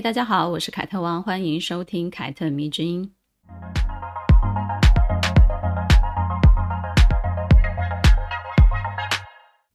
[0.00, 3.10] 大家好，我是凯特王，欢迎收听凯特迷之音。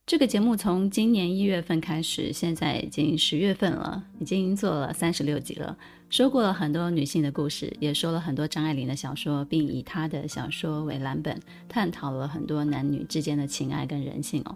[0.05, 5.75] 这个节目从今年一月份开始，现在已经十月份了，已经做了三十六集了，
[6.09, 11.37] 说过了很多女性的故事，也说了很多张爱玲的小说，并以她的小说为蓝本，
[11.67, 14.55] 探讨了很多男女之间的情爱跟人性哦。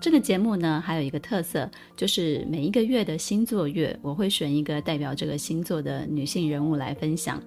[0.00, 7.42] 这个节目呢，还有一个特色，就是每一个月的星座月，我会选一个代表这个星座的女性人物来分享。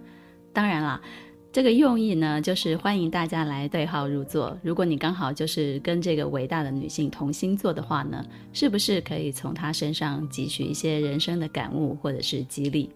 [0.54, 1.02] 当然啦。
[1.50, 4.56] 这个用意呢，就是欢迎大家来对号入座。
[4.62, 12.92] 如果你刚好就是跟这个伟大的女性同星座的话呢，是不是可以从她身上汲取一些人生的感悟或者是激励？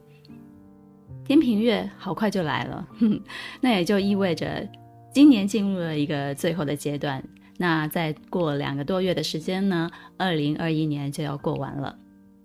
[1.25, 3.19] 天平月好快就来了，哼，
[3.61, 4.67] 那也就意味着
[5.11, 7.23] 今年进入了一个最后的阶段。
[7.61, 11.95] 那再过两个多月的时间呢，二零二一年就要过完了。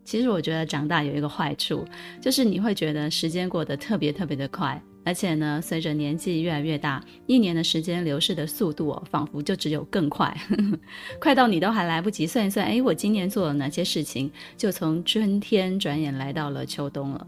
[0.04, 1.86] 其实我觉得长大有一个坏处，
[2.20, 4.78] 就是你会觉得时间过得特别特别的快。
[5.06, 10.36] 而且呢，随着年纪越来越大，一年的时间流逝的速度哦，仿佛就只有更快，
[11.18, 17.26] 快到你都还来不及算一算，哎，我今年做了哪些事情，就从春天转眼来到了秋冬了。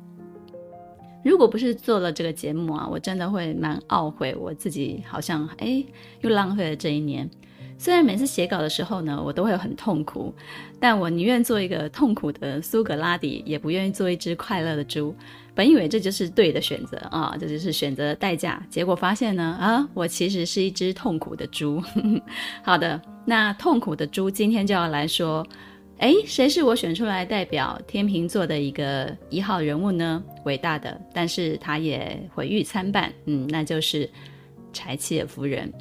[1.24, 5.82] 如果不是做了这个节目啊，我真的会蛮懊悔我自己，好像哎，
[6.20, 7.30] 又浪费了这一年。
[7.80, 10.34] 虽然每次写稿的时候呢，我都会很痛苦，
[10.80, 15.14] 但我宁愿做一个痛苦的苏格拉底，也不愿意做一只快乐的猪。
[15.54, 18.60] 本以为这就是对的选择啊，这就是选择的代价。
[18.68, 21.80] 结果发现呢，啊，我其实是一只痛苦的猪。
[22.62, 25.46] 好的，那痛苦的猪今天就要来说，
[25.98, 30.22] 哎，谁是我选出来代表天秤座的一个一号人物呢？
[30.44, 34.08] 伟大的，但是他也毁誉参半，嗯，那就是
[34.72, 35.72] 柴契尔夫人。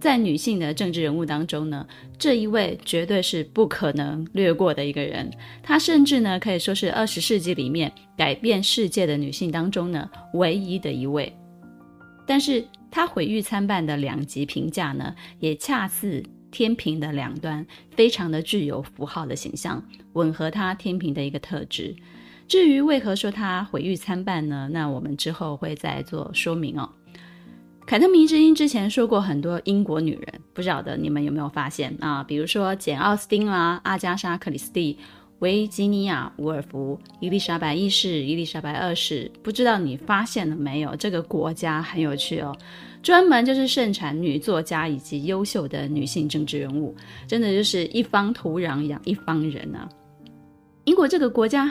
[0.00, 1.86] 在女性的政治人物当中呢，
[2.18, 5.30] 这一位绝对是不可能略过的一个人。
[5.62, 11.30] 她甚至呢，可以说是二十世纪里面改变世界的女性当中呢，唯一的一位。
[12.26, 19.84] 但是她毁誉参半的两极评价呢，也恰似天平的两端，非常的具有符号的形象，
[20.14, 21.94] 吻合她天平的一个特质。
[22.48, 24.68] 至于为何说她毁誉参半呢？
[24.72, 26.88] 那我们之后会再做说明哦。
[27.90, 32.22] 凯特迷之音之前说过很多英国女人，不晓得你们有没有发现啊？
[32.22, 34.96] 比如说简奥斯汀啦、阿加莎克里斯蒂、
[35.40, 40.94] 维吉尼亚·伍尔夫、伊丽莎白一世、伊丽莎白二世，不知道你发现了没有？
[40.94, 42.56] 这个国家很有趣哦，
[43.02, 46.94] 专门就是盛产女作家以及优秀的女性政治人物，
[47.26, 49.88] 真的就是一方土壤养一方人啊。
[50.84, 51.68] 英国这个国家，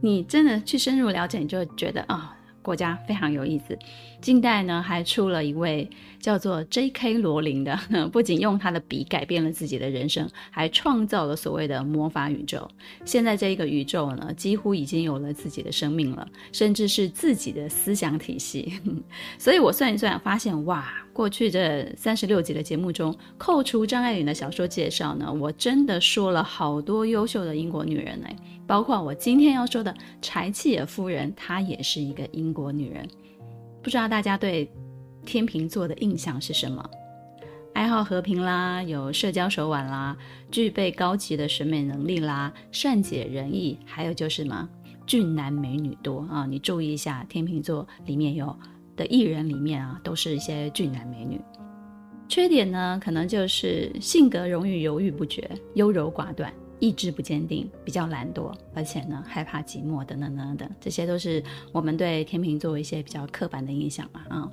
[0.00, 2.36] 你真的去深入了解，你就觉得啊。
[2.68, 3.78] 国家非常有意思，
[4.20, 5.88] 近代呢还出了一位
[6.20, 7.14] 叫做 J.K.
[7.14, 7.74] 罗琳的，
[8.12, 12.70] 不仅用他的笔改变了自己的人生，还创造了所谓的魔法宇宙。
[13.06, 18.74] 现在这一个宇宙呢，几乎已经有了自己的生命了，甚至是自己的思想体系。
[19.40, 28.28] 所以我算一算，发现哇，过去这三十六集的节目中，扣除张爱玲的小说介绍呢，我真的说了好多优秀的英国女人呢。
[28.68, 33.08] 包括我今天要说的柴契尔夫人，她也是一个英国女人。
[33.82, 34.70] 不知道大家对
[35.24, 36.88] 天秤座的印象是什么？
[37.72, 40.14] 爱好和平啦，有社交手腕啦，
[40.50, 44.68] 具备高级的审美能力啦，善解人意，还有就是什么
[45.06, 46.44] 俊男美女多啊！
[46.44, 48.54] 你注意一下，天秤座里面有
[48.96, 51.40] 的艺人里面啊，都是一些俊男美女。
[52.28, 56.52] 缺点呢，可能就是性格容易犹豫不决，优柔寡断。
[56.80, 61.42] 意志不坚定，比较懒惰，而且呢害怕寂寞等等等等，这些都是
[61.72, 64.50] 我们对天秤座一些比较刻板的印象嘛啊。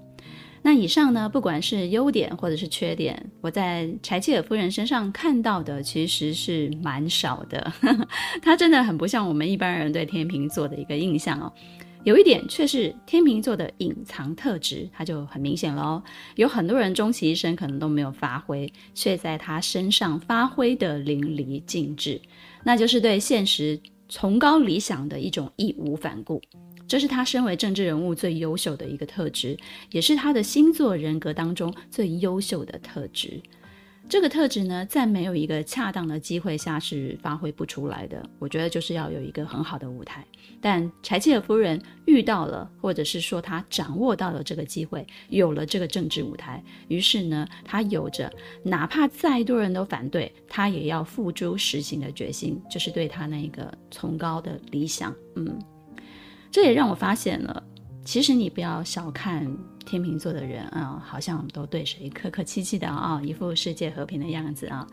[0.62, 7.72] 那以上呢，不管是优点或者是缺点，我在柴契尔夫人身上看到的其实是蛮少的。
[8.42, 11.54] 她真的很不像我们一般人对天秤座的一个印象哦。
[12.06, 16.02] 有一点却是天秤座的隐藏特质，它就很明显了。
[16.36, 22.22] 有很多人终其一生可能都没有发挥，却在他身上发挥得淋漓尽致，
[22.63, 26.40] 那就是对现实崇高理想的一种义无反顾。
[26.88, 29.57] 这是他身为政治人物最优秀的一个特质，
[29.90, 33.42] 也是他的星座人格当中最优秀的特质。
[34.07, 38.24] 这个特质呢，在没有一个恰当的机会下是发挥不出来的。
[38.38, 40.24] 我觉得就是要有一个很好的舞台。
[40.62, 48.31] 但柴契尔夫人遇到了，或者是说她掌握到了这个机会，有了这个政治舞台，于是呢，她有着
[48.63, 55.13] 哪怕再多人都反对，她也要付诸实行的决心，就是对她那个崇高的理想。
[55.36, 55.60] 嗯，
[56.52, 57.63] 这也让我发现了，
[58.06, 59.46] 其实你不要小看。
[59.86, 64.86] 天秤座的人啊，好像都对谁客客气气的啊，一副世界和平的样子啊。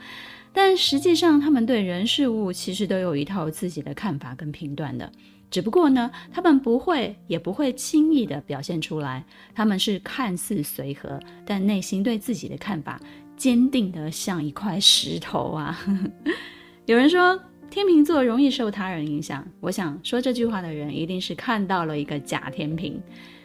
[0.53, 5.11] 但实际上，他们对人事物其实都有一套自己的看法跟评断的。
[5.51, 9.25] 只不过呢，他们不会，也不会轻易的表现出来。
[9.55, 13.01] 他们是看似随和，但内心对自己的看法
[13.37, 15.79] 坚定的像一块石头啊。
[16.87, 17.39] 有人说
[17.71, 22.99] 天秤座容易受他人影响，我想说这句话的人一定是看到了一个假天秤。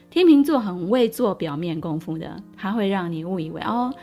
[0.10, 3.94] 天秤座很会做表面功夫的，他会让你误以为哦，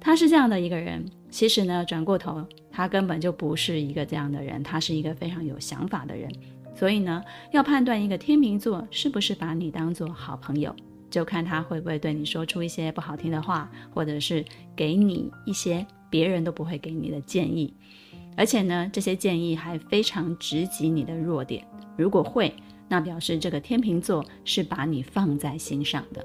[0.00, 1.04] 他是这样的一个人。
[1.30, 6.30] 其实呢，转过头，他根本就不是一个这样的人，他是一个非常有想法的人。
[6.74, 7.22] 所以呢，
[7.52, 10.74] 要判断一个天秤座是不是把你当做好朋友，
[11.10, 14.44] 就看他会不会对你说出一些不好听的话，或者是
[14.76, 17.74] 给你一些别人都不会给你的建议。
[18.36, 21.66] 而且呢，这些建议还非常直击你的弱点。
[21.96, 22.54] 如果会。
[22.88, 26.24] 那表示这个天秤座是把你放在心上的。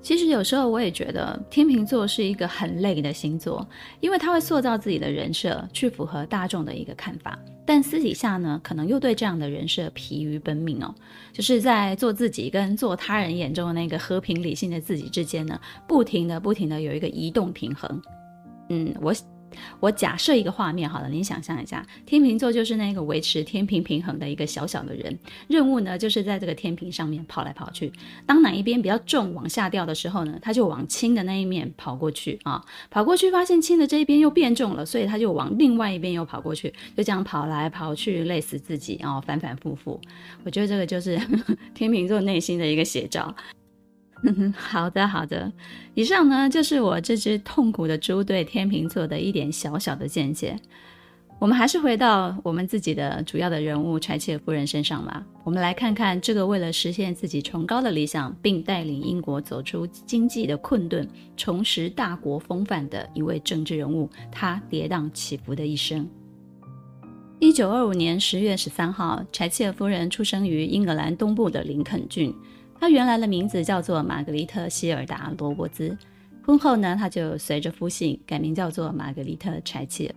[0.00, 3.66] 其实有时候我也觉得天秤座是一个很累的星座，
[4.00, 7.36] 因为他会塑造自己的人设去符合大众的一个看法，
[7.66, 10.94] 但私底下呢，可能又对这样的人设疲于奔命哦，
[11.32, 18.00] 就是在做自己跟做他人眼中的那个和平理性的自己之间呢，不停的不停的有一个移动平衡。
[18.68, 19.12] 嗯，我。
[19.80, 25.18] 我假设一个画面好了，您想象一下，天秤座就是那个维持天平平衡的一个小小的人，
[25.48, 27.92] 任务呢就是在这个天平上面跑来跑去。
[28.26, 40.00] 当哪一边比较重往下掉的时候呢，他就往轻的那一面跑过去啊，跑过去发现轻的这一边又变重了，所以他就往另外一边又跑过去，就这样跑来跑去，累死自己啊，反反复复。
[40.44, 41.18] 我觉得这个就是
[41.74, 43.34] 天秤座内心的一个写照。
[44.56, 45.52] 好的，好的。
[45.94, 50.58] 以上呢，就是我这只痛苦的猪对天秤座的一点小小的见解。
[51.40, 55.24] 我们还是回到我们自己的主要的人物柴契尔夫人身上吧。
[55.44, 66.08] 我们来看看这个为了实现自己崇高的理想，并带领英国走出经济的困顿，重拾大国风范的一位政治人物，他跌宕起伏的一生。
[67.38, 72.34] 一九二五年十月十三号，柴契尔夫人出生于英格兰东部的林肯郡。
[72.80, 75.96] 她原来的名字叫做玛格丽特·希尔达·罗伯兹，
[76.44, 80.14] 婚后呢，她就随着夫姓改名叫做玛格丽特·柴契尔。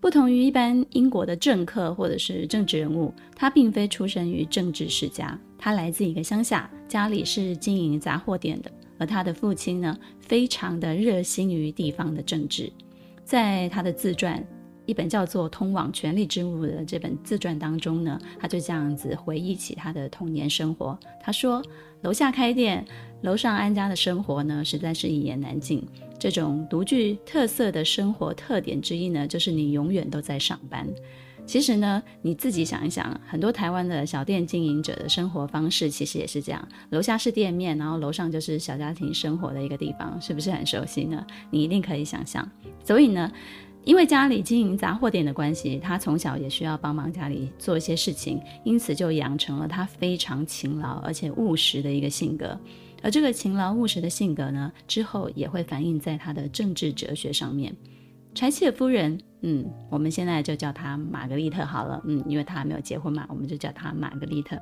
[0.00, 12.72] 不同于一般英国的政客或者是政治人物，她并非出身于政治世家，她来自一个乡下，家里是经营杂货店的，而她的父亲呢，非常的热心于地方的政治，
[13.24, 14.42] 在她的自传。
[14.90, 20.98] 一本叫做《通往权力之路》的这本自传当中呢，他就这样子回忆起他的童年生活。
[21.22, 21.62] 他说
[22.02, 22.84] ：“楼下开店，
[23.22, 25.86] 楼上安家的生活呢，实在是一言难尽。
[26.18, 30.84] 这种独具特色的生活特点之一呢，就是你永远都在上班。
[31.46, 41.24] 其实呢，你自己想一想，很多台湾的小店经营者的生活方式其实也是这样：楼下是店面，然后楼上就是小家庭生活的一个地方，是不是很熟悉呢？
[41.48, 42.50] 你一定可以想象。
[42.84, 43.30] 所以呢。”
[43.90, 52.56] 因为家里经营杂货店的关系，他从小也需要帮忙家里做一些事情，因此就养成了他非常勤劳而且务实的一个性格。
[53.02, 57.74] 而这个勤劳务实的性格呢，之后也会反映在他的政治哲学上面。
[58.32, 64.56] 柴契尔夫人，嗯，我们现在就叫她玛格丽特好了，嗯，因为她还没有结婚嘛，我们就叫她玛格丽特。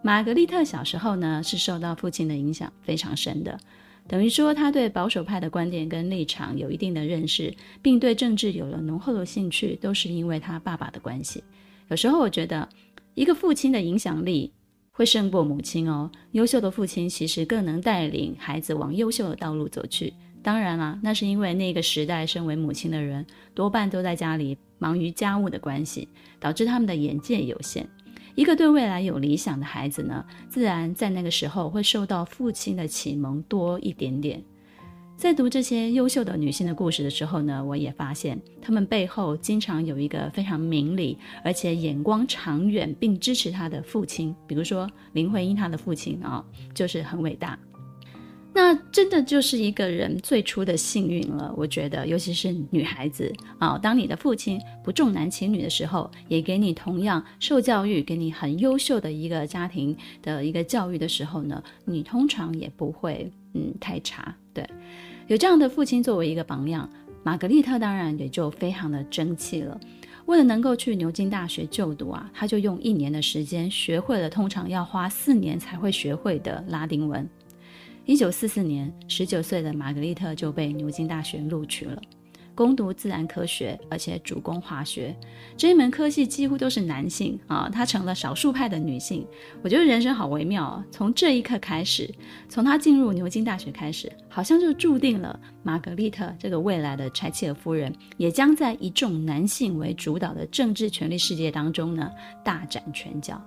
[0.00, 3.60] 玛格丽特小时候呢，是受到父亲的影响非常深的。
[4.08, 11.42] 等于说，他对保守派的观点跟立场有一定的认识，并对政治有了浓厚的兴趣，都是因为他爸爸的关系。
[11.88, 12.68] 有时候我觉得，
[13.14, 14.52] 一个父亲的影响力
[14.92, 16.10] 会胜过母亲哦。
[16.32, 20.12] 优秀的父亲其实更能带领孩子往优秀的道路走去。
[20.42, 26.08] 当然啦，那是因为那个时代身为母亲的人多半都在家里忙于家务的关系，
[26.38, 27.88] 导致他们的眼界有限。
[28.36, 34.44] 一个对未来有理想的孩子呢，自然在那个时候会受到父亲的启蒙多一点点。
[35.16, 44.36] 在读这些优秀的女性的故事的时候呢，我也发现她们背后经常有一个非常明理，而且眼光长远，并支持她的父亲。
[44.46, 47.58] 比如说林徽因，她的父亲啊，就是很伟大。
[48.56, 64.34] 那真的就是一个人最初的幸运了，我觉得，尤其是女孩子啊，当你的父亲不重男轻女的时候，也给你同样受教育，给你很优秀的一个家庭的一个教育的时候呢，你通常也不会嗯太差。
[64.54, 64.66] 对，
[65.26, 66.88] 有这样的父亲作为一个榜样，
[67.22, 69.78] 玛格丽特当然也就非常的争气了。
[70.24, 77.28] 为了能够去牛津大学就读啊，他就用一年的时间学会了通常要花四年才会学会的拉丁文。
[78.06, 82.00] 一九四四年，十九岁的玛格丽特就被牛津大学录取了。
[82.54, 85.14] 攻读自然科学，而且主攻化学，
[85.56, 89.26] 这一门科系几乎都是男性啊，她成了少数派的女性。
[89.60, 90.86] 我觉得人生好微妙啊！
[90.92, 92.08] 从这一刻开始，
[92.48, 102.08] 从她进入牛津大学开始，好像就注定了玛格丽特这个未来的柴契尔夫人，也将在一众男性为主导的政治权力世界当中呢
[102.44, 103.42] 大展拳脚。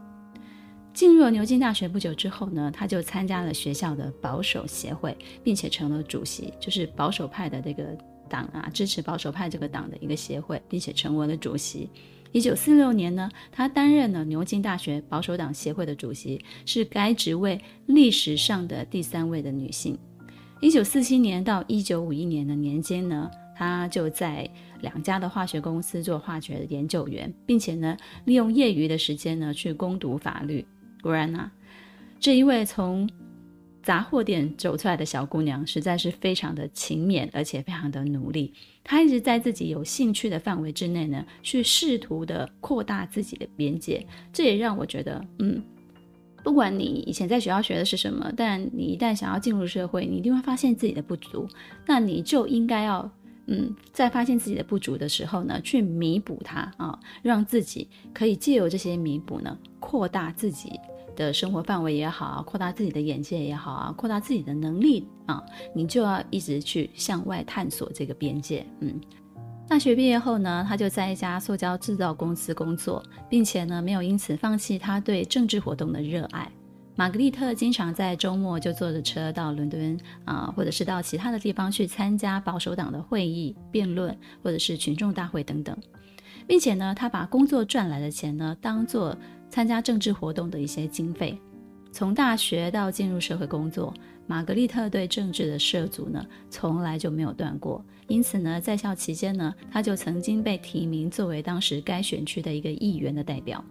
[0.93, 7.98] 进入了牛津大学不久之后呢，她就参加了学校的保守协会，并且成了主席，就是保守派的这个。
[8.31, 11.89] 党啊，支持保守派这个党的一个协会，并且成为了主席。
[12.31, 19.98] 一九四六年呢，他担任了牛津大学保守党协会的主席，是该职位历史上的第三位的女性。
[20.62, 24.48] 一九四七年到一九五一年的年间呢，他就在
[24.81, 30.63] 两家的化学公司做化学研究员，并且呢，利用业余的时间呢去攻读法律。
[31.01, 31.51] 果然呢、啊，
[32.19, 33.09] 这一位从
[33.81, 38.53] 杂货店走出来的小姑娘实在是非常的勤勉，而且非常的努力。
[38.83, 44.05] 她一直在自己有兴趣的范围之内呢，去试图的扩大自己的边界。
[44.33, 45.63] 这也让我觉得，嗯，
[46.43, 51.47] 不管你以前在学校学的是什么，但你一旦想要进入社会，你一定会发现自己的不足。
[51.87, 53.09] 那你就应该要，
[53.48, 60.79] 嗯，在发现自己的不足的时候呢，去弥补它啊、让自己可以借由这些弥补呢，扩大自己。
[61.15, 65.43] 的生活范围也好啊，扩大自己的眼界也好啊，扩大自己的能力啊，
[65.74, 68.65] 你就要一直去向外探索这个边界。
[68.79, 68.98] 嗯，
[69.67, 76.50] 大学毕业后呢，他就在一家塑胶制造公司工作，并且呢，没有因此放弃他对政治活动的热爱。
[76.99, 84.13] 玛格丽特经常在周末就坐着车到伦敦啊，或者是到其他的地方去参加保守党的会议、辩论，
[84.43, 85.73] 或者是群众大会等等，
[86.45, 89.17] 并且呢，他把工作赚来的钱呢，当做
[89.49, 91.39] 参加政治活动的一些经费，
[91.93, 93.93] 从大学到进入社会工作，
[94.27, 97.81] 玛格丽特对政治的涉足呢，从来就没有断过。
[98.09, 103.63] 因此呢，在校期间呢，他就曾经被提名作为当时该选区的一个议员的代表。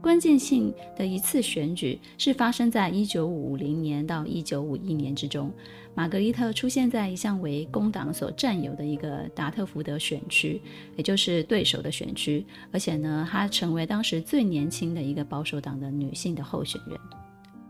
[0.00, 5.52] 关键性的一次选举是发生在一九五零年到一九五一年之中，
[5.94, 10.62] 玛格丽特出现在一项为工党所占有的一个达特福德选区，
[10.96, 16.98] 也就是对手的选区，而且呢，她成为当时最年轻的一个保守党的女性的候选人。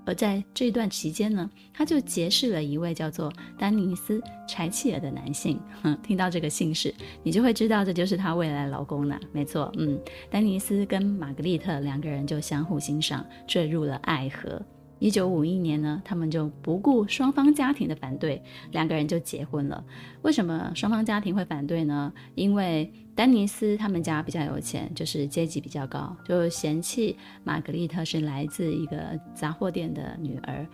[0.08, 5.60] 而在这段期间呢，他就结识了一位叫做丹尼斯·柴契尔的男性。
[5.82, 9.20] 哼，听到这个姓氏，你就会知道这就是他未来老公了。
[9.32, 10.00] 没错，嗯，
[10.30, 14.58] 丹尼斯跟玛格丽特两个人就相互欣赏，坠入了爱河。
[14.98, 19.84] 一九五一年呢，他们就不顾双方家庭的反对，两个人就结婚了。
[20.22, 22.12] 为什么双方家庭会反对呢？
[22.34, 30.66] 因为丹尼斯他们家比较有钱，就是阶级比较高，就嫌弃玛格丽特是来自一个杂货店的女儿。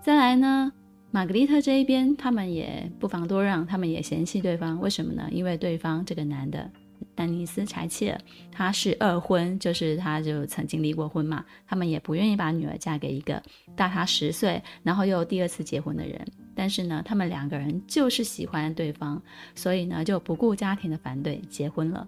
[0.00, 0.72] 再来呢，
[1.10, 4.80] 玛格丽特这一边，他们也不妨多让，他们也嫌弃对方。
[4.80, 5.28] 为什么呢？
[5.30, 6.70] 因为对方这个男的。
[7.14, 8.18] 丹尼斯·柴切，
[8.50, 11.44] 他是二婚，就是他就曾经离过婚嘛。
[11.66, 13.42] 他们也不愿意把女儿嫁给一个
[13.76, 16.20] 大他十岁，然后又第二次结婚的人。
[16.54, 19.20] 但是呢，他们两个人就是喜欢对方，
[19.54, 22.06] 所以呢就不顾家庭的反对结婚了。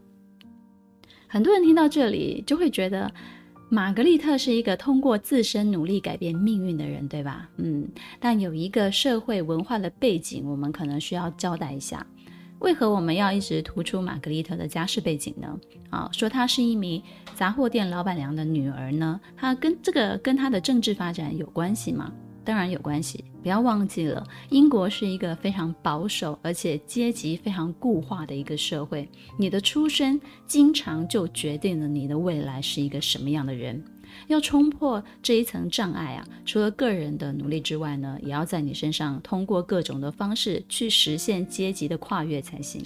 [1.28, 3.12] 很多人听到这里就会觉得，
[3.69, 7.49] 玛格丽特是一个通过自身努力改变命运的人，对吧？
[7.57, 7.88] 嗯，
[8.21, 12.07] 但有一个社会文化的背景，我们可能需要交代一下。
[12.61, 15.59] 为何我们要一直突出玛格丽特的家世背景呢？
[15.91, 17.03] 啊，说她是一名
[17.35, 19.21] 杂货店老板娘的女儿呢？
[19.37, 22.13] 她跟这个跟她的政治发展有关系吗？
[22.45, 23.25] 当然有关系。
[23.43, 29.09] 不要忘记了，英国是一个非常保守而且阶级非常固化的一个社会。
[29.39, 33.81] 你的出身经常就决定了你的未来是一个什么样的人。
[34.29, 42.85] 要冲破这一层障碍啊，除了个人的努力之外呢，也要在你身上通过各种的方式去实现阶级的跨越才行。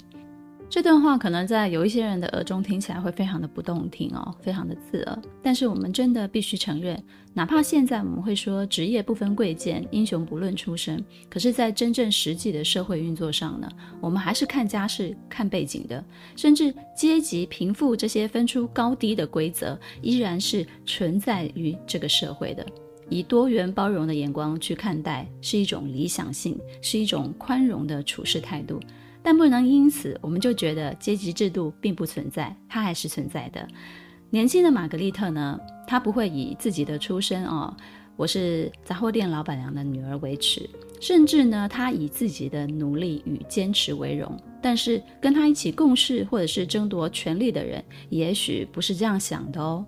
[0.71, 5.21] 这段话可能在有一些人的耳中听起来会非常的不动听哦，非常的刺耳。
[5.43, 6.97] 但是我们真的必须承认，
[7.33, 16.01] 哪怕现在我们会说职业不分贵贱，英雄不论出身，可是，在真正实际的社会运作上呢，我们还是看家世、看背景的，
[16.37, 22.65] 甚至阶级、贫富这些分出高低的规则，依然是存在于这个社会的。
[23.09, 28.79] 以多元包容的眼光去看待，是一种理想性，是一种宽容的处事态度。
[29.23, 33.67] 但不能因此我们就觉得阶级制度并不存在，它还是存在的。
[34.29, 37.75] 年轻的玛格丽特呢，她不会以自己的出身哦
[38.15, 44.37] 我是杂货店老板娘的女儿为耻，甚至呢，她以自己的努力与坚持为荣。
[44.61, 49.85] 但是跟她一起共事或者是争夺权力的人，也许不是这样想的哦。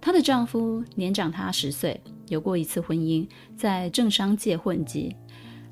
[0.00, 5.16] 她的丈夫年长她十岁，有过一次婚姻，在政商界混迹。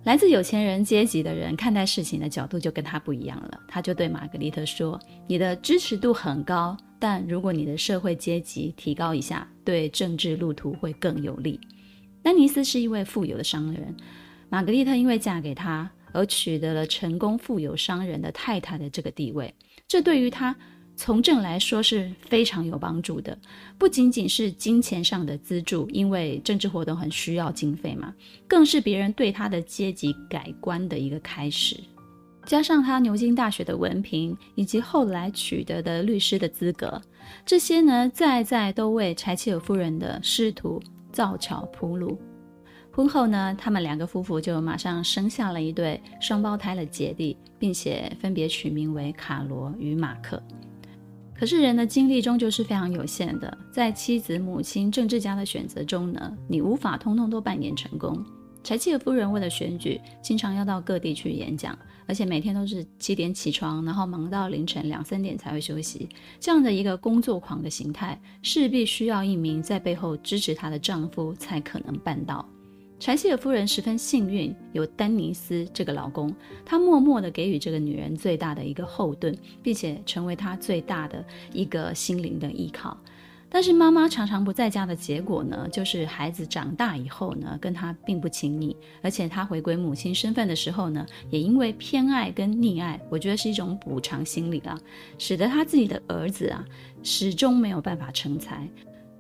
[0.05, 3.61] 来自有钱人阶级的人看待事情的角度就跟他不一样了。
[3.67, 11.59] 他就对玛格丽特说：“你的支持度很高，但如果你的社会阶级提高一下，对政治路途会更有利。”
[12.23, 13.97] 丹尼斯是一位富有的商人，
[14.51, 19.55] 玛格丽特因为嫁给他而取得了成功富有商人的太太的这个地位，
[19.89, 20.55] 这对于他。
[20.97, 23.37] 从政来说是非常有帮助的，
[23.77, 28.15] 不仅仅是金钱上的资助，因为政治活动很需要经费嘛，
[28.47, 31.77] 更是别人对他的阶级改观的一个开始。
[32.47, 37.01] 加上他牛津大学的文凭，以及后来取得的律师的资格，
[37.45, 42.19] 这些呢，在在都为柴契尔夫人的仕途造桥铺路。
[42.93, 50.41] 婚后呢，他们两个夫妇就马上生下了一对双胞胎的姐弟，并且分别取名为卡罗与马克。
[51.37, 58.25] 可是人的精力终究是非常有限的，在妻子、母亲、政治家的选择中呢，你无法通通都扮演成功。
[58.63, 66.09] 柴契尔夫人为了选举，经常要到各地去演讲，而且每天都是七点起床，然后忙到凌晨两三点才会休息。
[66.41, 72.49] 这样的一个工作狂的形态，势必需要一名在背后支持她的丈夫才可能办到。
[73.01, 76.35] 柴契尔夫人十分幸运，有丹尼斯这个老公，
[76.65, 81.23] 他默默地给予这个女人最大的一个后盾，并且成为她最大的
[81.53, 82.97] 一个心灵的依靠。
[83.51, 94.81] 但是妈妈常常不在家的结果呢，就是孩子长大以后呢，跟她并不亲密，而且她回归母亲身份的时候呢，也因为偏爱跟溺爱，我觉得是一种补偿心理啊，
[95.19, 96.65] 使得她自己的儿子啊，
[97.03, 98.67] 始终没有办法成才。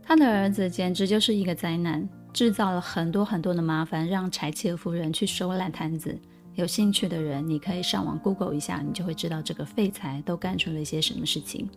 [0.02, 2.08] 她的儿子简直就是一个灾难。
[2.34, 6.18] 制造了很多很多的麻烦，让柴契夫人去收烂摊子。
[6.56, 11.68] 有兴趣的人，你可以上网 Google 一下，你就会知道这个废材都干出了一些什么事情。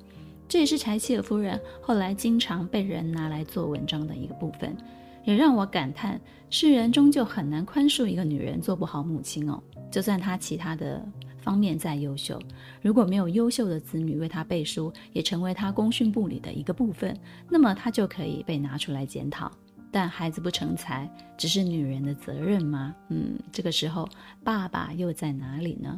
[0.50, 4.76] 这也是柴契夫人后来经常被人拿来做文章的一个部分，
[5.24, 9.62] 也让我感叹：世人终究很难宽恕一个女人做不好母亲哦。
[9.92, 11.06] 就算她其他的
[11.40, 12.40] 方面再优秀，
[12.82, 17.16] 如果没有优秀的子女为她背书，也成为她公训部里的一个部分，
[17.48, 19.52] 那么她就可以被拿出来检讨。
[19.98, 22.96] 但孩子不成才，只是女人的责任吗？
[23.10, 24.08] 嗯，这个时候
[24.44, 25.98] 爸爸又在哪里呢？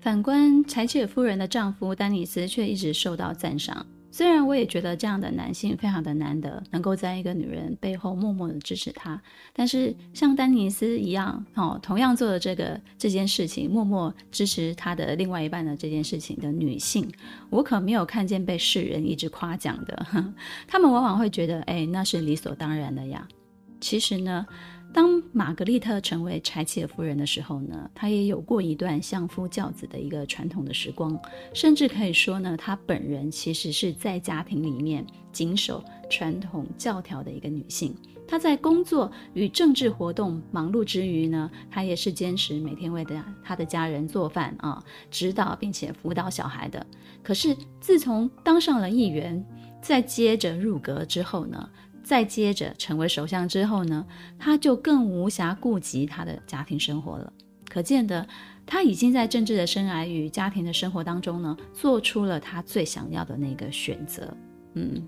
[0.00, 3.86] 反观柴切尔夫人的丈夫丹尼斯，却一直受到赞赏。
[4.12, 9.20] 虽然我也觉得这样的男性非常的难得，能够在一个女人背后默默的支持她，
[9.54, 17.10] 但是像丹尼斯一样，哦，同样做了这个这件事情，默默支持她的另外一半的这件事情的女性，
[17.48, 20.06] 我可没有看见被世人一直夸奖的。
[20.68, 23.26] 他们往往会觉得，哎，那是理所当然的呀。
[23.80, 24.46] 其实呢。
[24.92, 31.18] 当玛格丽特成为柴契夫人的时候呢，她也有过一段相夫教子的一个传统的时光，
[31.54, 37.94] 甚至可以说呢，她本人其实是在家庭里面谨守传统教条的一个女性。
[38.28, 46.86] 她在工作与政治活动忙碌之余呢，她也是坚持每天为的她的家人做饭啊，指导并且辅导小孩的。
[47.22, 49.42] 可是自从当上了议员，
[49.80, 51.68] 再接着入阁之后呢，
[52.02, 54.06] 再接着成为首相之后呢，
[54.38, 57.32] 他就更无暇顾及他的家庭生活了。
[57.68, 58.26] 可见的，
[58.66, 64.36] 他已经在政治的生涯与家庭的生活当中呢，做出了他最想要的那个选择。
[64.74, 65.02] 嗯，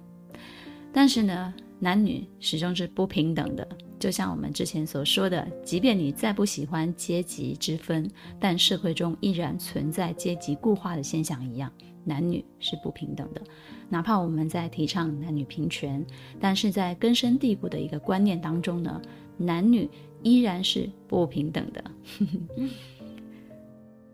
[0.92, 3.66] 但是呢，男女始终是不平等的。
[3.98, 11.70] 就像我们之前所说的，即便你再不喜欢阶级之分，但社会中依然存在阶级固化的现象一样。
[12.04, 13.40] 男女是不平等的，
[13.88, 16.04] 哪怕我们在提倡男女平权，
[16.40, 19.00] 但是在根深蒂固的一个观念当中呢，
[19.36, 19.88] 男女
[20.22, 21.84] 依然是不平等的。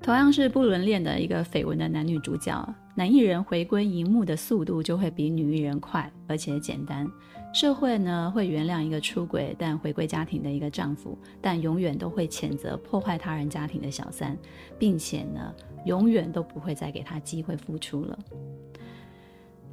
[0.02, 7.06] 同样是不伦恋的一个绯闻的男女主角，男艺人回归荧幕的速度就会比女艺人快，而且简单。
[7.52, 14.38] 社会呢会原谅一个出轨但回归家庭的一个丈夫，但永远都会谴责破坏他人家庭的小三，
[14.78, 15.54] 并且呢，
[15.84, 18.18] 永远都不会再给他机会复出了。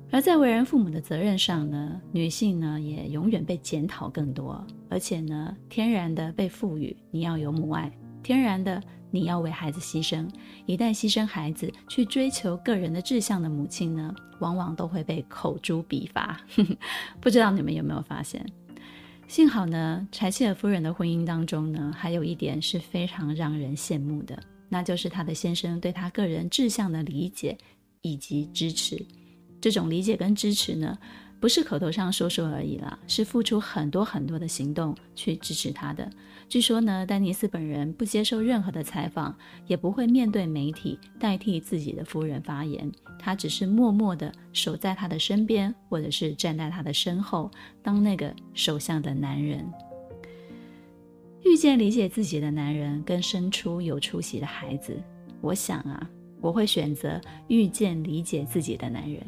[0.09, 7.91] 而在为人父母的责任上呢，女性呢也永远被检讨更多，而且呢，天然的被赋予你要有母爱，
[8.23, 10.27] 天然的你要为孩子牺牲，
[10.65, 16.39] 一旦牺牲孩子去追求个人的志向的母亲呢，往往都会被口诛笔伐。
[17.19, 18.45] 不知道你们有没有发现？
[19.27, 24.41] 幸好呢，柴契尔夫人的婚姻当中呢，还有一点是非常让人羡慕的。
[24.69, 27.57] 那就是她的先生对她个人志向的理解
[28.01, 29.05] 以及支持，
[29.59, 30.97] 这种理解跟支持呢，
[31.39, 36.09] 不是口头上说说而已啦，是付出很多很多的行动去支持他的。
[36.49, 42.89] 据说呢，丹尼斯本人不接受任何的采访，也不会面对媒体代替自己的夫人发言，
[43.19, 47.51] 他只是默默地守在他的身边，或者是站在他的身后，
[47.83, 49.69] 当那个首相的男人。
[51.43, 54.97] 遇见理解自己的男人，跟生出有出息的孩子，
[55.41, 59.21] 我想啊，我会选择遇见理解自己的男人。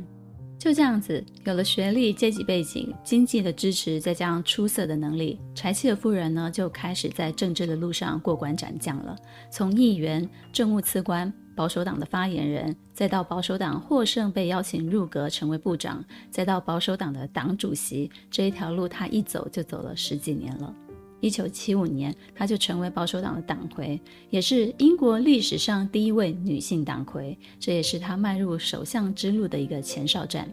[0.60, 9.16] 就这样子，有了学历、阶级背景、经济的支持，再加上出色的能力，柴契尔夫人呢就开始在政治的路上过关斩将了。
[9.50, 20.76] 从议员、政务次官、保守党的发言人，再到保守党获胜被邀请入阁成为部长，再到保守党的党主席，这一条路她一走就走了十几年了。
[21.20, 27.38] 一九七五年，她就成为保守党的党魁，也是英国历史上第一位女性党魁。
[27.60, 30.50] 这也是她迈入首相之路的一个前哨战。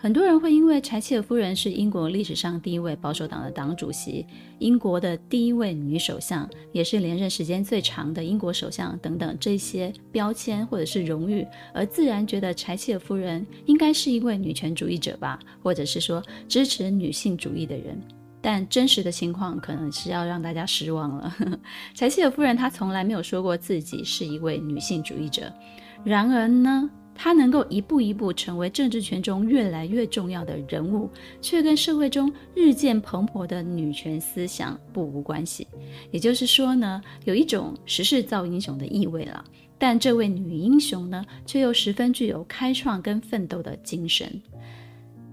[0.00, 4.24] 很多人会因为柴契尔夫人是英国历史上第一位保守党的党主席，
[4.60, 11.44] 英国的第一位女首相，也是连任时间最长的英国首相等等这些标签或者是荣誉，
[11.74, 18.00] 而自然觉得柴契尔夫人应该是一位女权主义者吧，或者是说支持女性主义的人。
[18.50, 21.36] 但真实的情况可能是要让大家失望了。
[21.92, 25.52] 柴契尔夫人她从来没有说过自己是一位女性主义者，
[26.02, 31.10] 然而呢，她能够一步一步成为政治圈中越来越重要的人物，
[31.42, 35.68] 却跟社会中日渐蓬勃的女权思想不无关系。
[36.10, 39.44] 也就是说呢，有一种时势造英雄的意味了。
[39.76, 44.40] 但这位女英雄呢，却又十分具有开创跟奋斗的精神。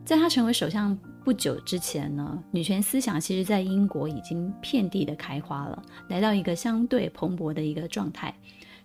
[0.03, 0.95] 在她成为首相
[1.25, 8.31] 不久之前呢，女权思想其实在英国已经遍地的开花了，来到一个相对蓬勃的一个状态。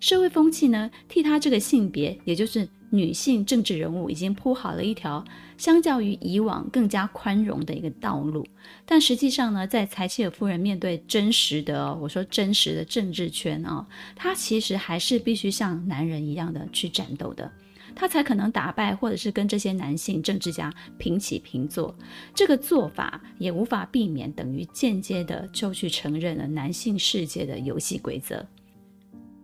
[0.00, 5.22] 社会风气呢，替她这个性别，也就是女性政治人物，已经铺好了一条
[5.58, 8.46] 相较于以往更加宽容的一个道路。
[8.86, 17.52] 但实际上呢，在柴契尔夫人面对真实的，我说真实的政治圈啊，她其实还是必须像男人一样的去战斗的。
[18.00, 21.94] 他才可能打败，或者是跟这些男性政治家平起平坐。
[22.34, 28.42] 这个做法也无法避免，等于间接的就去承认了男性世界的游戏规则。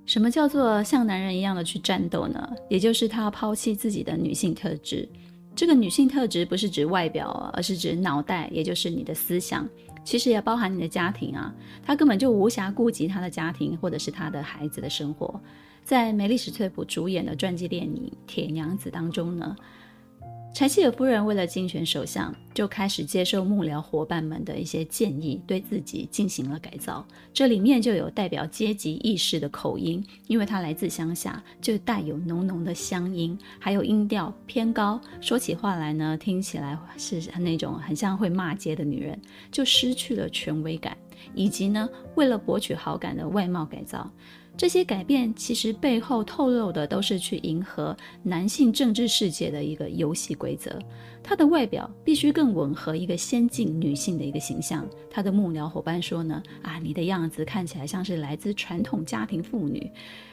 [0.07, 2.51] 什么叫做像男人一样的去战斗呢？
[2.71, 5.07] 也就是他要抛弃自己的女性特质。
[5.55, 9.69] 这个女性特质不是指外表，而是指脑袋，也就是你的思想。
[10.07, 11.53] 其实也包含你的家庭啊。
[11.85, 15.38] 他根本就无暇顾及他的家庭，或者是他的孩子的生活。
[15.85, 19.55] 在梅丽史翠普主演的传记电影《铁娘子》当中呢，
[20.57, 27.07] 柴契尔夫人为了竞选首相，就开始接受幕僚伙伴们的一些建议，对自己进行了改造。
[27.31, 39.21] 这里面就有代表阶级意识的口音，因为她来自乡下，就带有浓浓的乡音，还有音调偏高，说起话来呢，听起来是那种很像会骂街的女人，
[39.53, 40.97] 就失去了权威感，
[41.35, 44.11] 以及呢，为了博取好感的外貌改造。
[44.57, 50.79] 这些改变其实背后透露的都是去迎合男性政治世界的一个游戏规则。
[51.23, 54.88] 她的外表必须更吻合一个先进女性的一个形象。
[55.11, 59.90] 她的幕僚伙伴说呢：“啊，你的样子看起来像是来自传统家庭妇女，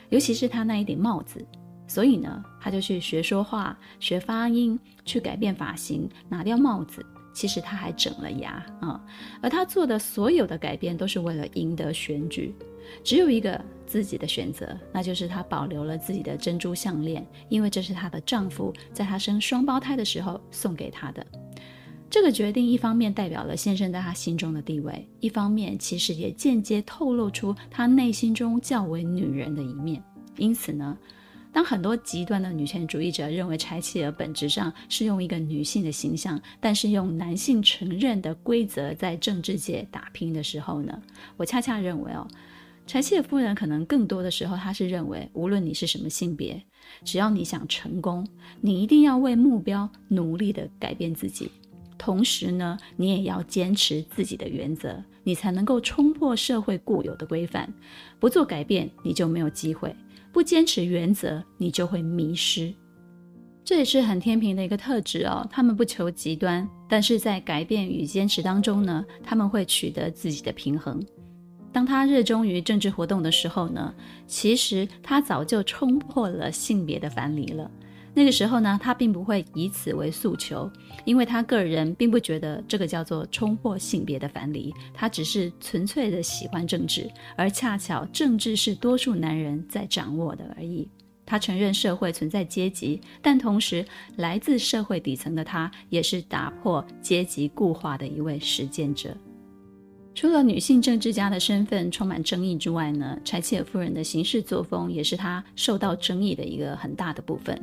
[0.10, 1.46] 尤其是她那一顶帽子。”
[1.86, 7.06] 所以呢，她就去学说话、学发音，去改变发型，拿掉帽子。
[7.34, 9.04] 其实她还整了牙啊。
[9.42, 12.56] 而她做的所有的改变都是为了赢得选举。
[13.04, 21.26] 只有一个自己的选择，那就是她保留了自己的珍珠项链，因为这是她的丈夫在她生双胞胎的时候送给她的。
[22.10, 30.04] 这个决定一方面代表了先生在她心中的地位，一方面其实也间接透露出她内心中较为女人的一面。
[30.38, 30.98] 因此呢，
[31.54, 41.00] 当很多极端的女权主义者认为柴契尔本质上是用一个女性的形象，但是用男性承认的规则在政治界打拼的时候呢，
[41.38, 42.28] 我恰恰认为哦。
[42.86, 46.62] 柴契尔夫人可能更多的时候，她是认为，无论你是什么性别，
[47.06, 48.28] 只要你想成功，
[48.60, 51.50] 你一定要为目标努力地改变自己。
[51.98, 57.74] 同时呢，你也要坚持自己的原则，你才能够冲破社会固有的规范。
[58.20, 59.90] 不做改变，你就没有机会；
[60.34, 62.74] 不坚持原则，你就会迷失。
[63.64, 65.48] 这也是很天平的一个特质哦。
[65.50, 71.02] 他们不求极端，但是在改变与坚持当中呢，他们会取得自己的平衡。
[71.72, 73.94] 当他热衷于政治活动的时候呢，
[74.28, 77.70] 其实他早就冲破了性别的藩篱了。
[78.16, 80.72] 那个时候呢，他并不会以此为诉求，
[81.04, 90.88] 因为他个人并不觉得这个叫做冲破性别的藩篱，他只是纯粹的喜欢政治，而恰巧政治是多数男人在掌握的而已。
[91.26, 93.84] 他承认社会存在阶级，但同时
[94.18, 99.18] 来自社会底层的他，也是打破阶级固化的一位实践者。
[100.14, 107.60] 除了女性政治家的身份充满争议之外呢，柴契尔夫人的行事作风也是她受到争议的一个很大的部分。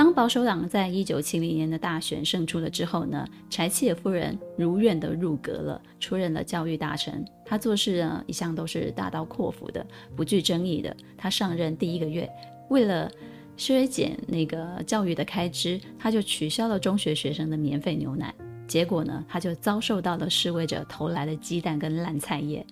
[0.00, 7.22] 当保守党在一九七零年的大选胜出了之后呢，柴契尔夫人如愿的入阁了，出任了教育大臣。
[7.44, 9.86] 她做事呢一向都是大刀阔斧的，
[10.16, 10.96] 不惧争议的。
[11.18, 12.26] 她上任第一个月，
[12.70, 13.10] 为了
[13.58, 18.34] 削减那个教育的开支，她就取消了中学学生的免费牛奶。
[18.70, 22.64] 结果呢，他就遭受到了示威者投来的鸡蛋跟烂菜叶。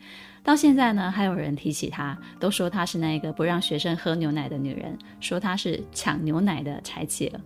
[0.45, 7.41] 到现在呢，还有人提起他，都说他是那个不让学生喝牛奶的女人，说他是抢牛奶的柴契尔。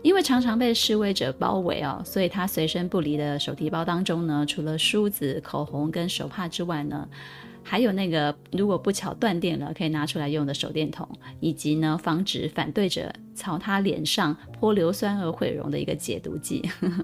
[0.00, 7.06] 因为常常被示威者包围哦，所以他随身不离的手提包当中呢，除了梳子、口红跟手帕之外呢。
[7.62, 11.08] 还有那个如果不巧断电了，可以拿出来用的手电筒，
[11.40, 16.62] 以及呢，防止反对者朝他脸上泼硫酸而毁容的一个解毒剂。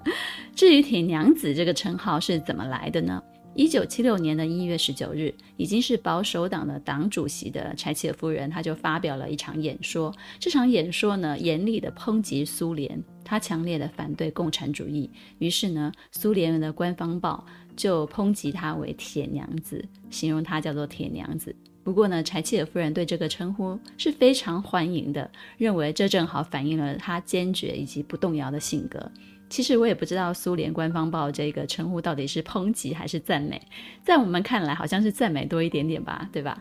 [0.56, 3.22] 至于铁娘子这个称号是怎么来的呢？
[3.56, 10.12] 一九七六年的一月十九日，已经是保守党的党主席的柴契尔夫人，她就发表了一场演说。
[10.40, 15.08] 这场演说呢，严厉地抨击苏联，她强烈的反对共产主义。
[15.38, 21.54] 于是呢，苏联的官方报就抨击她为铁娘子，形容她叫做铁娘子。
[21.82, 29.10] 不过呢，柴契尔夫人对这个称呼是非常欢迎的，认为这正好反映了她坚决以及不动摇的性格。
[29.50, 33.60] 其实我也不知道苏联官方报这个称呼到底是抨击还是赞美，
[34.02, 36.58] 在我们看来好像是赞美多一点点吧，对吧？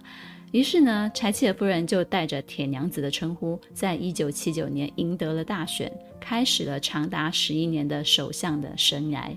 [0.52, 9.36] 于是呢，柴契尔夫人就带着铁娘子的称呼，在一九七九年赢得了大选，开始了长达十一年的首相的生涯。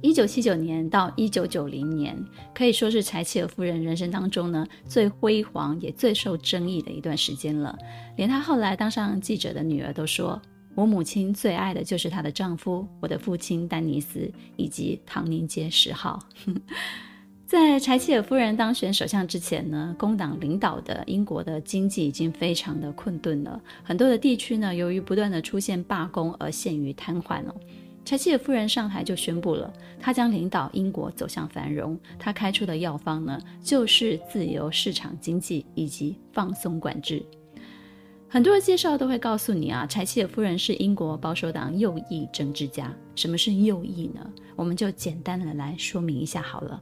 [0.00, 2.16] 一九七九年到一九九零年，
[2.54, 7.76] 可以说是柴契尔夫人人生当中呢最辉煌也最受争议的一段时间了，
[8.16, 10.40] 连她后来当上记者的女儿都说。
[10.74, 16.20] 我母亲最爱的就是她的丈夫，我的父亲丹尼斯，以及唐宁街十号。
[17.44, 27.52] 在柴契尔夫人当选首相之前呢，工党领导的英国的经济已经非常的困顿了，很多的地区呢，由于不断的出现罢工而陷于瘫痪了。
[28.08, 31.94] 柴契尔夫人上台就宣布了，她将领导英国走向繁荣。
[32.18, 37.22] 她开出的药方呢，就是自由市场经济以及放松管制。
[38.26, 42.90] 很多的介绍都会告诉你啊，柴契尔夫人是英国保守党右翼政治家。
[43.14, 44.26] 什么是右翼呢？
[44.56, 46.80] 我们就简单的来说明一下好了。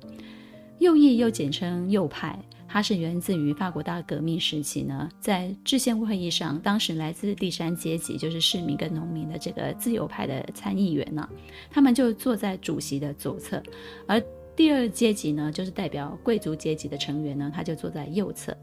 [0.78, 11.28] 右翼又简称右派，它是源自于法国大革命时期呢，在制宪会议上，当时来自第三阶级，就是市民跟农民的这个自由派的参议员呢，
[11.70, 13.62] 他们就坐在主席的左侧，
[14.06, 14.22] 而
[14.54, 18.56] 第二阶级呢，就是代表贵族阶级的成员呢，他就坐在右侧。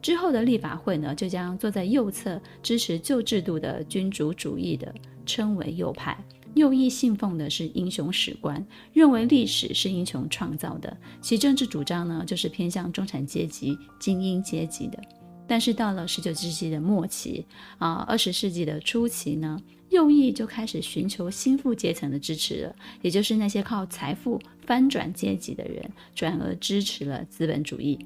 [0.00, 4.94] 之后的立法会呢，就将坐在右侧支持旧制度的君主主义的
[5.26, 6.16] 称为右派。
[6.58, 15.00] 右翼信奉的是英雄史观，认为历史是英雄创造的，其政治主张呢，就是偏向中产阶级、精英阶级的。
[15.46, 17.46] 但是到了十九世纪的末期
[17.78, 27.98] 啊，二十世纪的初期呢，右翼就开始寻求新富阶层的支持了，也就是那些靠财富翻转阶级的人，转而支持了资本主义。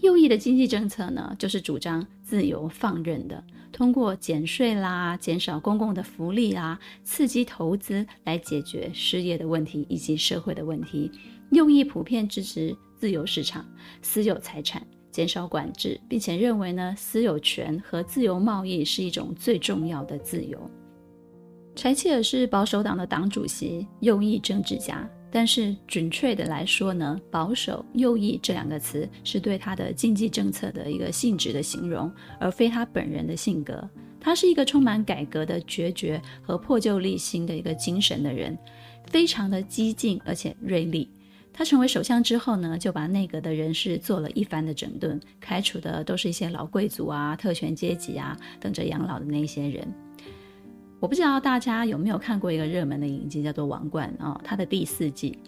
[0.00, 11.10] 右翼的经济政策呢，就是主张自由放任的，通过减税啦、减少公共的福利啦、刺激投资来解决失业的问题以及社会的问题。
[11.50, 13.64] 右翼普遍支持自由市场、
[14.02, 20.70] 私有财产、减少管制，并且认为呢，私有权和自由贸易是一种最重要的自由。
[21.74, 25.08] 柴契尔是保守党的党主席，右翼政治家。
[25.30, 32.10] 但是准确的来说呢，保守右翼这两个词是对他的经济政策的一个性质的形容，
[32.40, 33.88] 而非他本人的性格。
[34.18, 38.56] 他是一个充满改革的决绝和破旧立新的一个精神的人，
[39.06, 41.08] 非常的激进而且锐利。
[41.52, 49.86] 他成为首相之后呢，就把内阁的人事做了一番的整顿，开除的都是一些老贵族啊、特权阶级啊，等着养老的那些人。
[50.98, 55.38] 我不知道大家有没有看过一个热门的影集，叫做《王冠》哦，它的第四季。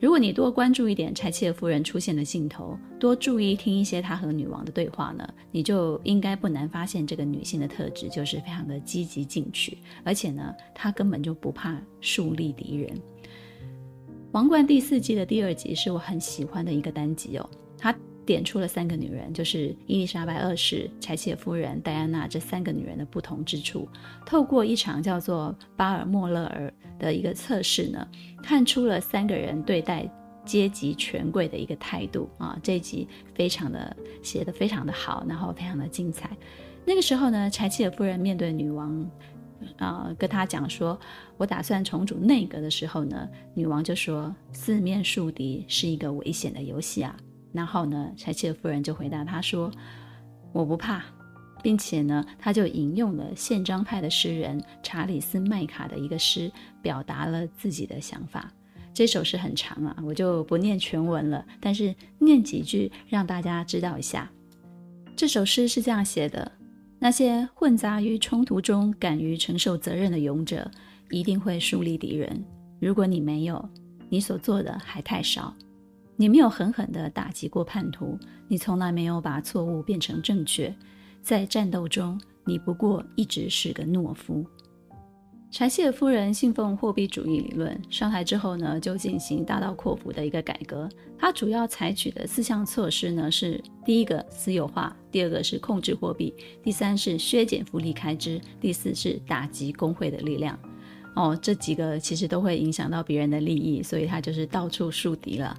[0.00, 12.96] 如果你多关注一点柴契尔夫人出现的镜头，多注意听一些她和女王的对话呢，你就应该不难发现这个女性的特质就是非常的积极进取，而且呢，她根本就不怕树立敌人。
[14.32, 17.94] 《王冠》第四季的第二集是我很喜欢的一个单集哦，它。
[18.26, 23.88] 点出了三个女人，就是伊丽莎白二世、柴契尔夫人、戴安娜这三个女人的不同之处。
[24.24, 28.06] 透过一场叫做巴尔莫勒尔的一个测试呢，
[28.42, 30.08] 看出了三个人对待
[30.44, 32.58] 阶级权贵的一个态度啊。
[32.62, 36.36] 这一集非常的写得非常的好，然后非常的精彩。
[36.86, 39.10] 那个时候呢，柴契尔夫人面对女王，
[39.78, 40.98] 啊，跟她讲说
[41.36, 47.16] ：“我打算重组内阁的时候呢，女王就说四面树敌是一个危险的游戏啊。”
[47.54, 49.70] 然后呢，柴契尔夫人就回答他说
[50.52, 51.02] ：“我不怕。”
[51.62, 58.52] 并且呢，他就引用了宪章派的诗人查理斯麦卡的一个诗，表达了自己的想法。
[58.92, 64.30] 这首诗很长啊，我就不念全文了，但是念几句让大家知道一下。
[65.16, 66.52] 这首诗是这样写的：
[66.98, 70.70] 那些混杂于冲突中敢于承受责任的勇者，
[71.08, 72.44] 一定会树立敌人。
[72.78, 73.66] 如果你没有，
[74.10, 75.54] 你所做的还太少。
[76.16, 80.74] 你没有狠狠地打击过叛徒，你从来没有把错误变成正确。
[81.22, 84.44] 在战斗中，你不过一直是个懦夫。
[85.50, 90.88] 柴契尔夫人信奉货币主义理论，上台之后呢，就进行大刀阔斧的一个改革。
[91.16, 100.58] 她主要采取的四项措施呢，是第一个私有化，第二个是控制货币，第三是削减福利开支，第四是打击工会的力量。
[101.14, 105.56] 哦，这几个其实都会影响到别人的利益，所以她就是到处树敌了。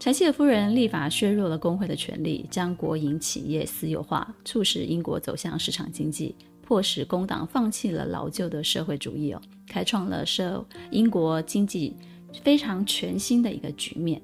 [0.00, 11.94] 柴契尔夫人立法削弱了工会的权力，将国营企业私有化，促使英国走向市场经济，迫使工党放弃了老旧的社会主义哦，开创了社英国经济
[12.42, 14.22] 非常全新的一个局面。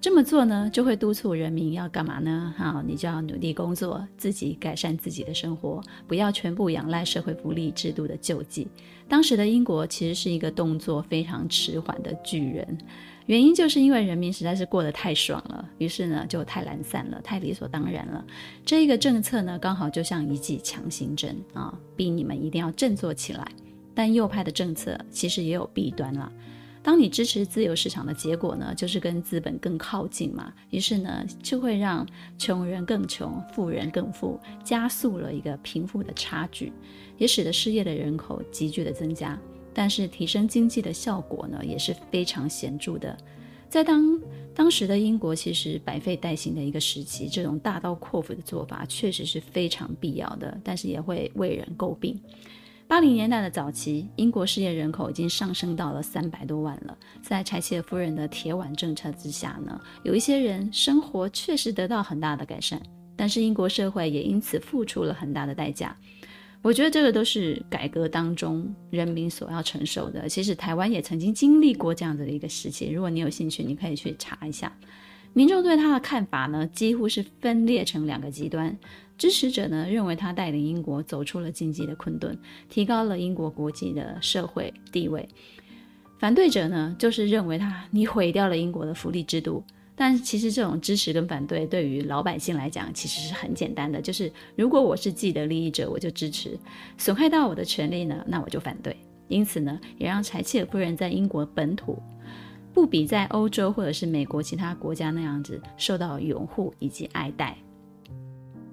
[0.00, 2.52] 这么做呢，就会督促人民要干嘛呢？
[2.58, 8.66] 好，你就要努力工作，自己改善自己的生活，不要全部仰赖社会福利制度的救济。
[9.08, 12.76] 当时的英国其实是一个动作非常迟缓的巨人。
[13.26, 18.24] 原因就是因为人民实在是过得太爽了，于是呢就太懒散了，太理所当然了。
[18.64, 23.46] 这一个政策呢，刚好就像一剂强心针啊，逼你们一定要振作起来。
[23.94, 26.30] 但右派的政策其实也有弊端了。
[26.82, 32.06] 当你支持自由市场的结果呢，就是跟资本更靠近嘛，于是呢就会让
[32.36, 36.70] 穷人更穷，富人更富，加速了一个贫富的差距，
[37.16, 39.38] 也使得失业的人口急剧的增加。
[39.74, 43.16] 但是提升经济的效果呢，也是非常显著的。
[43.68, 44.20] 在当
[44.54, 52.16] 当时的英国其实百废待兴的一个时期，这种大刀阔斧的做法确实是非常必要的，但是也会为人诟病。
[52.86, 56.96] 八零年代的早期，英国失业人口已经上升到了三百多万了。
[57.22, 62.80] 在柴切夫人的铁腕政策之下呢，有一些人生活确实得到很大的改善，
[63.16, 65.96] 但是英国社会也因此付出了很大的代价。
[66.64, 70.26] 我觉得这个都是改革当中人民所要承受的。
[70.26, 72.90] 其实台湾也曾经经历过这样子的一个时期。
[72.90, 74.74] 如果你有兴趣，你可以去查一下。
[75.34, 78.74] 民众对他的看法呢，几乎是分裂成两个极端。
[79.18, 82.34] 支持者呢，认为他带领英国走出了经济的困顿，
[82.70, 85.28] 提高了英国国际的社会地位。
[86.18, 89.62] 反对者呢，就是认为他你毁掉了英国的福利制度。
[89.96, 96.50] 但其实这种支持跟反对对于老百姓来讲，其实是很简单的，就是如果我是既得利益者，我就支持；
[96.98, 98.96] 损害到我的权利呢，那我就反对。
[99.28, 102.02] 因此呢，也让柴契尔夫人在英国本土
[102.74, 107.56] 不比在欧洲或者是美国其他国家那样子受到拥护以及爱戴。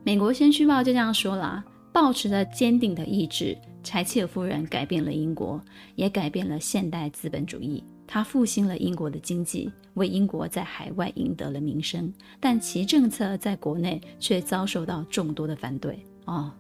[0.03, 5.62] 美国先驱报就这样说了：抱持着坚定的意志，柴契尔夫人改变了英国，
[5.95, 7.84] 也改变了现代资本主义。
[8.13, 15.97] 他复兴了英国的经济，为英国在海外赢得了名声，但其政策在国内却遭受到众多的反对。
[16.26, 16.52] 哦，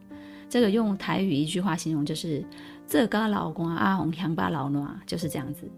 [0.49, 2.41] 这个用台语一句话形容就是
[2.87, 5.69] “这嘎老公阿红强巴老暖”，就是这样子。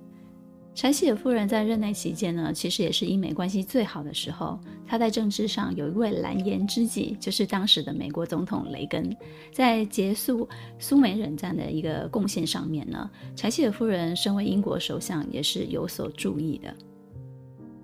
[0.75, 4.59] 柴契尔夫人在任内期间呢，其实也是英美关系最好的时候。
[4.87, 9.15] 她在政治上有一位蓝颜知己，就是当时的美国总统雷根。
[9.51, 16.73] 在结束苏美冷战的一个贡献上面呢，柴契尔夫人身为英国首相也是有所注意的。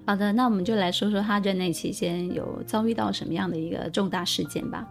[0.08, 4.88] 好的，那我们就来说说她任内期间有遭遇到什么样的一个重大事件吧。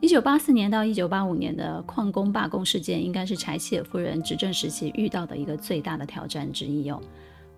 [0.00, 7.00] 一九八四年到一九八五年的矿工罢工事件，应该是柴契尔夫人执政时期遇到的一个最大的挑战之一哦。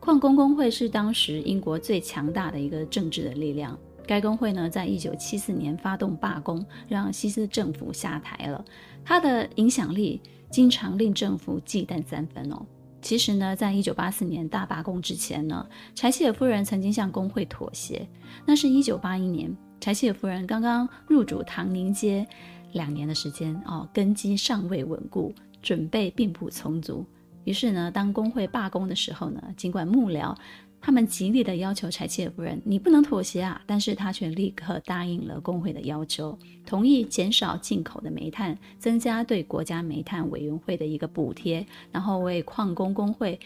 [0.01, 3.79] 矿工工会是当时英国最强大的一个政治的力量。
[4.07, 8.65] 该工会呢，在一九七四年发动罢工，让希斯政府下台了。
[9.05, 10.19] 它的影响力
[10.51, 12.65] 经常令政府忌惮三分哦。
[13.03, 18.09] 其实呢，在一九八四年大罢工之前呢，柴契尔夫人曾经向工会妥协。
[18.47, 22.27] 那是一九八一年，柴契尔夫人刚刚入主唐宁街
[22.73, 27.05] 两年的时间哦，根基尚未稳固，准备并不充足。
[27.45, 30.37] 于是呢，当工会罢工的时候呢，尽管幕僚
[30.81, 43.39] 他们极力的要求柴契尔夫人，你不能妥协啊，但是他却立刻答应了工会的要求，同意减少进口的煤炭，增加对国家煤炭委员会的一个补贴，然后为矿工工会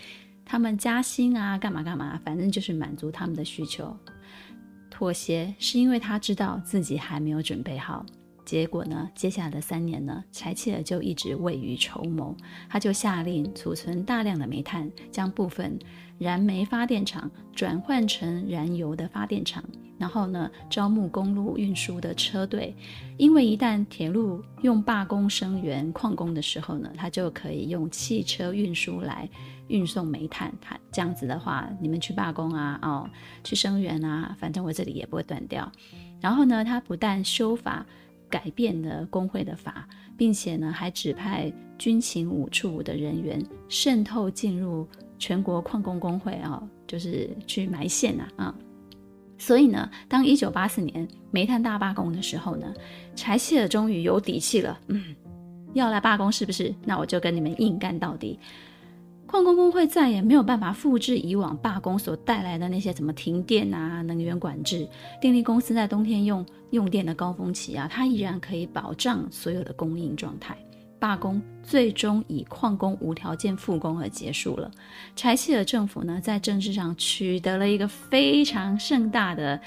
[0.44, 3.96] 他们加薪啊，干嘛干嘛，反正就是满足他们的需求。
[4.90, 8.04] 妥协是因为他知道自己还没有准备好。
[8.44, 12.36] 结果呢，接下来的三年呢，柴契尔就一直未雨绸缪，
[12.68, 15.78] 他就下令储存大量的煤炭，将部分
[16.18, 19.62] 燃煤发电厂转换成燃油的发电厂。
[19.98, 22.74] 然后呢，招募公路运输的车队，
[23.16, 29.28] 因为一旦铁路用罢工声援矿工的时候呢，他就可以用汽车运输来
[29.68, 30.52] 运送煤炭。
[30.60, 33.08] 他这样子的话，你们去罢工啊，哦，
[33.44, 35.70] 去声援啊，反正我这里也不会断掉。
[36.20, 37.86] 然后呢，他不但修法
[38.32, 48.54] 改变了工会的法，并且呢，还指派军情五处的人员渗透进入全国矿工工会啊，就是去埋线啊，啊。
[49.36, 52.72] 所以呢，当一九八四年煤炭大罢工的时候呢，
[53.14, 54.80] 柴契尔终于有底气了。
[54.86, 55.14] 嗯，
[55.74, 56.74] 要来罢工是不是？
[56.86, 58.38] 那我就跟你们硬干到底。
[59.32, 64.86] 矿工工会再也没有办法复制以往罢工所带来的那些什么停电啊、能源管制、
[65.22, 70.54] 电力公司在冬天用用电的高峰期啊，它依然可以保障所有的供应状态。
[70.98, 74.70] 罢工最终以矿工无条件复工而结束了。
[75.16, 79.58] 柴契尔政府呢，在政治上取得了一个非常盛大的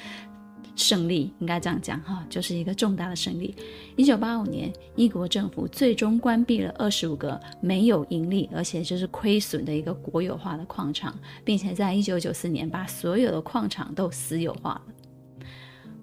[0.75, 3.55] 胜利，应该这样讲哈，就是一个重大的胜利。
[3.95, 14.81] 一九八五年，英国政府最终关闭了二十五个没有盈利而且就是亏损的一个国有化的矿场，并且在一九九四年把所有的矿场都私有化了。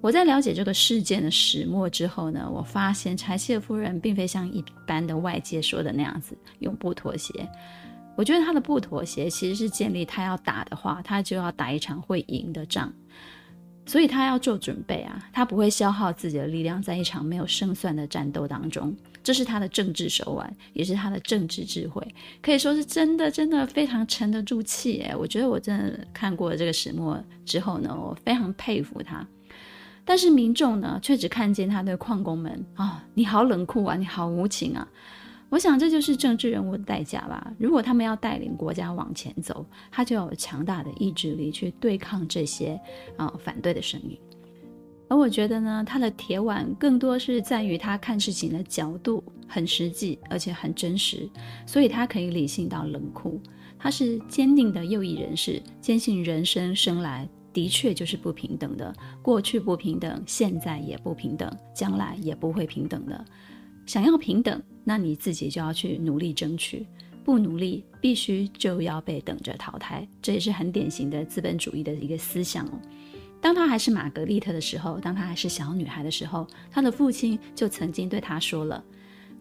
[0.00, 7.48] 我在了解这个事件的始末之后呢，我发现柴切夫人并非像一般的外界说的那样子永不妥协。
[8.16, 12.92] 我觉得她的不妥协其实是建立她要打的话，她就要打一场会赢的仗，
[13.84, 18.96] 所以他要做准备啊，他不会消耗自己的力量在一场没有胜算的战斗当中。
[19.24, 22.04] 这是他的政治手腕，也是他的政治智慧，
[22.40, 25.00] 可以说是真的真的非常沉得住气。
[25.02, 29.24] 哎，我觉得我真的看过了这个始末之后呢，我非常佩服他。
[30.04, 34.88] 但是民众呢，却只看见他对矿工们啊、哦，你好冷酷啊，你好无情啊！
[35.52, 37.52] 我想这就是政治人物的代价吧。
[37.58, 42.80] 如果他们要带领国家往前走，他就要有强大的意志力去对抗这些
[43.18, 44.18] 啊、反对的声音。
[45.10, 51.28] 而我觉得呢，他的铁腕更多是在于他看事情的角度很实际，而且很真实，
[51.66, 53.38] 所以他可以理性到冷酷。
[53.78, 57.28] 他是坚定的右翼人士，坚信人生生来。
[57.52, 58.90] 的确就是不平等的，
[59.20, 63.22] 过去不平等，现在也不平等，将来也不会平等的。
[63.84, 66.84] 想要平等，那你自己就要去努力争取；
[67.24, 70.06] 不努力，必须就要被等着淘汰。
[70.20, 72.68] 这也是很典型的资本主义的一个思想。
[73.40, 78.82] 当她还是玛格丽特的时候，当她还是小女孩的时候，她的父亲就曾经对她说了：“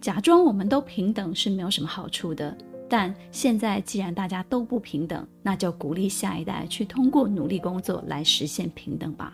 [0.02, 2.58] 假装我们都平等是没有什么好处的。”
[2.90, 9.34] 但现在既然大家都不平等，那就鼓励下一代去通过努力工作来实现平等吧。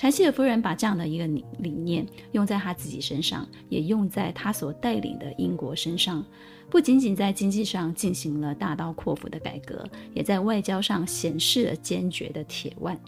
[0.00, 6.24] 柴契尔夫人把这样的一个理理念用在她自己身上，也用在她所带领的英国身上。
[6.70, 12.98] 不仅仅在经济上进行了大刀阔斧的改革，也在外交上显示了坚决的铁腕。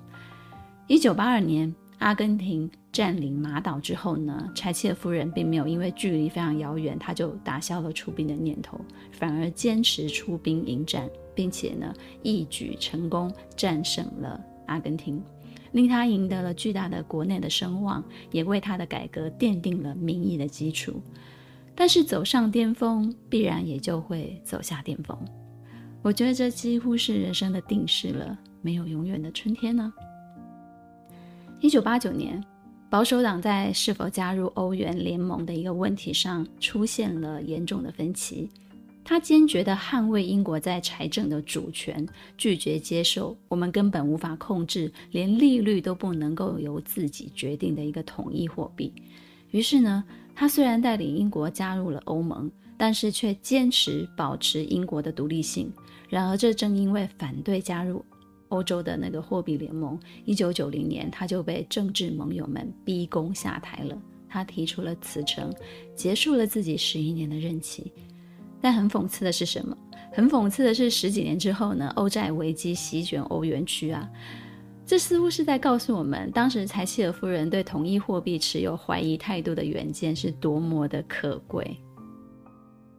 [0.87, 8.79] 一九八二年，阿根廷占领马岛之后呢，柴契尔夫人并没有因为距离非常遥远，她就打消了出兵的念头，
[9.13, 11.91] 反而坚持出兵迎战，并且呢
[12.23, 15.23] 一举成功战胜了阿根廷，
[15.73, 21.03] 令他赢得了巨大的国内的声望，也为他的改革奠定了民意的基础。
[21.75, 25.19] 但是走上巅峰，必然也就会走下巅峰。
[26.03, 29.93] 我觉得这几乎是人生的定式了，没有永远的春天呢。
[31.61, 32.43] 一九八九年，
[32.91, 38.51] 保守党在是否加入欧元联盟的一个问题上出现了严重的分歧。
[39.05, 42.07] 他坚决地捍卫英国在财政的主权，
[42.39, 48.93] 拒绝接受我们根本无法控制，连利率都不能够由自己决定的一个统一货币。
[49.51, 55.73] 于是呢，他虽然带领英国加入了欧盟，但是却坚持保持英国的独立性。
[56.09, 58.05] 然而，这正因为反对加入。
[58.49, 63.99] 欧洲的那个货币联盟，一九九零年他就被政治盟友们逼宫下台了。
[64.29, 65.51] 他提出了辞呈，
[65.97, 67.91] 结束了自己十一年的任期。
[68.63, 69.77] 但很讽刺的是什么？
[70.13, 74.09] 很讽刺的是，十几年之后呢，欧债危机席卷欧元区啊！
[74.87, 81.77] 这似乎是在告诉我们，当时柴契尔夫人对统一货币持有怀疑态度的远见是多么的可贵。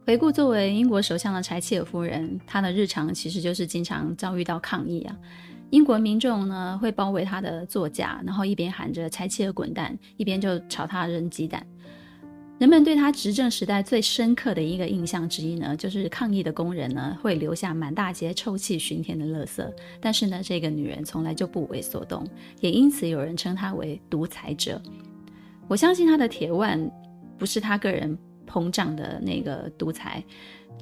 [0.06, 5.16] 回顾作为英国首相的柴契尔夫人，她的日常其实就是经常遭遇到抗议啊。
[5.70, 11.66] 英国民众呢会包围她的座驾，然后一边喊着“柴契尔滚蛋”，一边就朝她扔鸡蛋。
[12.58, 19.68] 人们对他执政时代最深刻的一个印象之一呢，就是抗议的工人呢会留下满大街臭气熏天的垃圾。
[20.00, 22.24] 但是呢，这个女人从来就不为所动，
[22.60, 24.80] 也因此有人称她为独裁者。
[25.66, 26.88] 我相信她的铁腕
[27.36, 30.22] 不是她个人膨胀的那个独裁，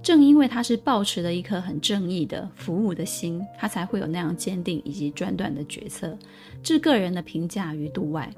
[0.03, 6.17] 正因为她是抱持了一颗很正义的服务的心，她才会有那样坚定以及专断的决策，
[6.63, 8.31] 置个人的评价于度外。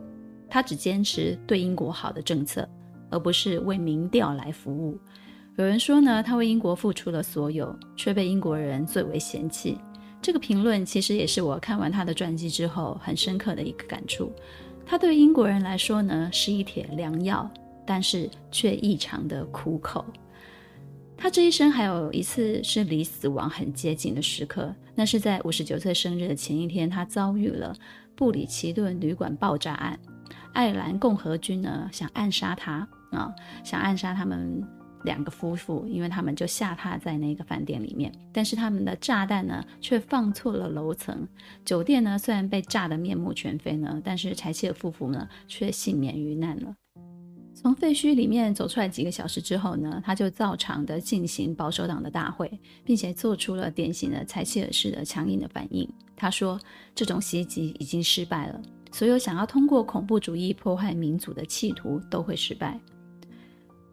[0.49, 2.67] 她只坚持对英国好的政策。
[3.15, 4.99] 而不是为民调来服务。
[5.57, 9.79] 有人说呢，他为英国付出了所有，却被英国人最为嫌弃。
[10.21, 14.33] 这个评论其实也是我看完他的传记之后很深刻的一个感触。
[14.85, 17.49] 他对英国人来说呢，是一帖良药，
[17.87, 20.05] 但是却异常的苦口。
[21.17, 27.73] 他这一生还有一次是离死亡很接近的时刻，那是在五十九岁生日的前一天，他遭遇了
[28.17, 29.97] 布里奇顿旅馆爆炸案。
[30.53, 32.89] 爱尔兰共和军呢，想暗杀他。
[33.15, 34.63] 啊、想暗杀他们
[35.05, 41.29] 两个夫妇，因为他们就下榻在那个饭店里面，但是他们的炸弹呢，却放错了楼层。
[41.65, 46.75] 酒店呢，虽然被炸得面目全非呢，但是柴契尔夫妇呢，却幸免于难了。
[47.55, 52.51] 从废墟里面走出来几个小时之后呢，他就照常的进行保守党的大会，
[52.85, 55.89] 并且做出了典型的柴契尔式的强硬的反应。
[56.17, 56.59] 他说
[56.95, 58.61] ：“这种袭击已经失败了，
[58.91, 62.79] 所有想要通过恐怖主义破坏民主的企图都会失败。”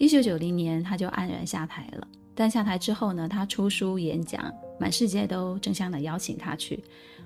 [0.01, 2.07] 一九九零年，他就黯然下台了。
[2.33, 6.83] 但下台之后呢，他出书演讲，满世界都争相的邀请他去。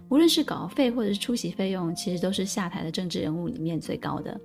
[0.09, 4.37] 无论是稿费或者是出席费用，其实都是下台的政治人物里面最高的。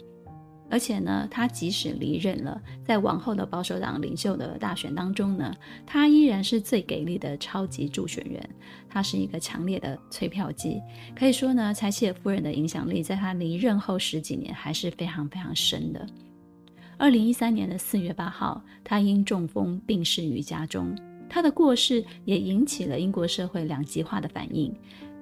[0.71, 5.53] 而且呢，他即使离任了，在往后的保守党领袖的大选当中呢，
[5.85, 8.41] 他依然是最给力的超级助选人。
[8.89, 10.81] 他是一个强烈的催票机。
[11.19, 16.07] 可以说呢，柴契尔夫人的影响力在他离任后十几年还是非常非常深的。
[17.01, 20.95] 二零一三年的四月八号，他因中风病逝于家中。
[21.31, 24.71] 他的过世也引起了英国社会两极化的反应，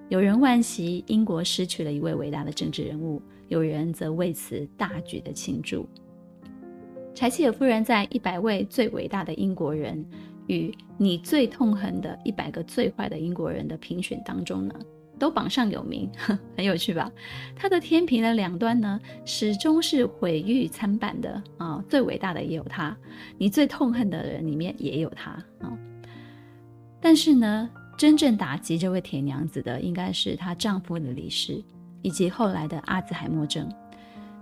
[0.08, 5.88] 有人惋惜英国失去了一位伟大的政治人物，有人则为此大举的庆祝。
[7.14, 10.04] 柴契尔夫人在一百位最伟大的英国人
[10.48, 14.74] 与你最痛恨的一百个最坏的英国人的评选当中呢，
[15.18, 16.08] 都榜上有名，
[16.56, 17.10] 很有趣吧？
[17.56, 22.96] 他的天平的两端呢，始终是毁誉参半的啊、最伟大的也有他，
[23.36, 25.76] 你最痛恨的人里面也有他啊、
[27.00, 31.62] 但是呢，真正打击这位铁娘子的，应该是她丈夫的离世，
[32.02, 33.68] 以及后来的阿兹海默症。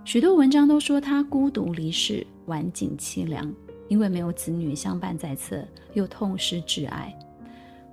[0.05, 3.51] 许多文章都说她孤独离世，晚景凄凉，
[3.89, 5.61] 因为没有子女相伴在侧，
[5.93, 7.13] 又痛失挚爱。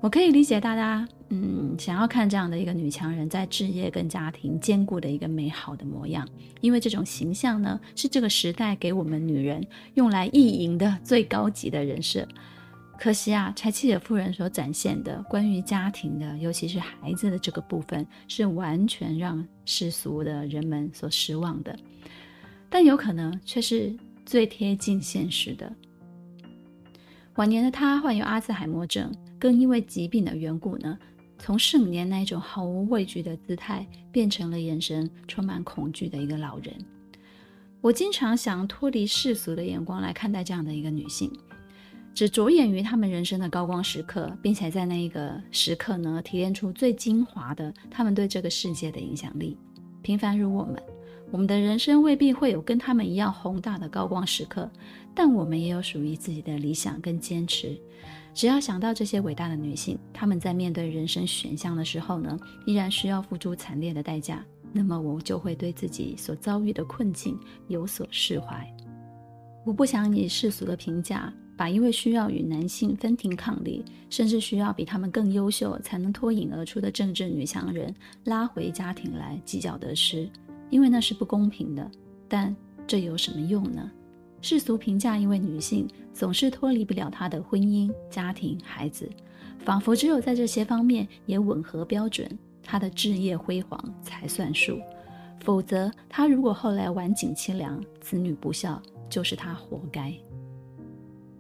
[0.05, 1.09] 我可以理解大家。
[1.30, 6.28] 嗯，想要看这样的一个女强人在事业跟家庭兼顾的一个美好的模样，
[6.61, 12.28] 因为这种形象呢，是这个时代给我们女人用来意淫的最高级的人设。
[12.98, 21.74] 可惜啊，柴契尔夫人所展现的关于家庭的，尤其是孩子的这个部分，是完全让世俗的人们所失望的，
[22.68, 23.96] 但有可能却是
[24.26, 25.72] 最贴近现实的。
[27.36, 29.11] 晚年的她患有阿兹海默症，
[29.45, 30.99] 更因为疾病的缘故呢。
[31.38, 36.74] 从盛年那种毫无畏惧的姿态，变成了眼神充满恐惧的一个老人。
[37.82, 41.30] 我经常想脱离世俗的眼光来看待这样的一个女性，
[42.14, 49.59] 只着眼于她们人生的高光时刻，并且在那一个时刻呢，提炼出最精华的她们对这个世界的影响力。
[50.01, 50.82] 平凡如我们，
[51.30, 54.70] 我们的人生未必会有跟她们一样宏大的高光时刻，
[55.14, 57.78] 但我们也有属于自己的理想跟坚持。
[58.35, 68.68] 只要想到这些伟大的女性，她们在面对人生选项的时候呢，依然需要付出惨烈的代价，那么我就会对自己所遭遇的困境有所释怀。
[69.64, 80.28] 我不想以世俗的评价，把一位需要与男性分庭抗礼，甚至需要比他们更优秀才能脱颖而出的政治女强人拉回家庭来计较得失，
[80.70, 81.89] 因为那是不公平的。
[82.28, 82.55] 但
[82.85, 83.91] 这有什么用呢？
[84.45, 89.09] 世俗评价一位女性，总是脱离不了她的婚姻、家庭、孩子，
[89.61, 92.28] 仿佛只有在这些方面也吻合标准，
[92.62, 94.78] 她的置业辉煌才算数。
[95.40, 98.78] 否则，她如果后来晚景凄凉、子女不孝，
[99.09, 100.12] 就是她活该。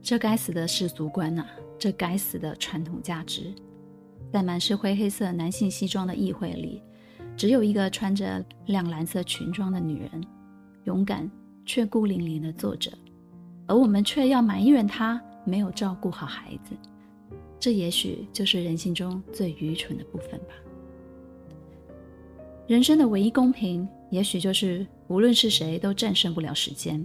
[0.00, 1.44] 这该死的世俗观呐，
[1.78, 3.52] 这该死的传统价值，
[4.32, 6.80] 在满是灰黑色男性西装的议会里，
[7.36, 10.24] 只有一个穿着亮蓝色裙装的女人，
[10.84, 11.30] 勇敢。
[11.64, 12.90] 却孤零零地坐着，
[13.66, 16.76] 而我们却要埋怨他没有照顾好孩子。
[17.58, 20.54] 这也许就是人性中最愚蠢的部分吧。
[22.66, 27.04] 人生的唯一公平，也许就是无论是谁都战胜不了时间。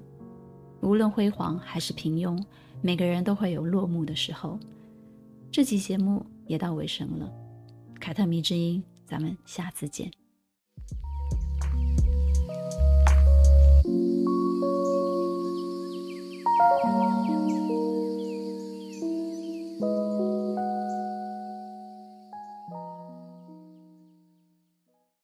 [0.82, 2.41] 无论辉煌还是平庸，
[2.82, 4.57] 每个人都会有落幕的时候。
[5.51, 7.30] 这期节目也到尾声了，
[7.99, 10.19] 凯特迷之音，咱们下次见。